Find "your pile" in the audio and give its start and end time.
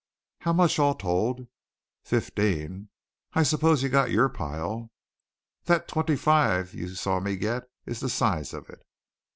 4.09-4.89